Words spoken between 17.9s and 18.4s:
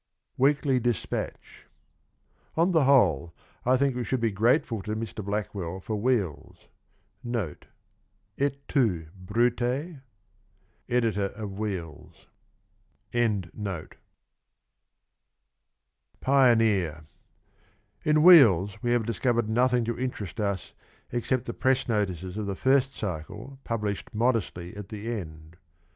In W T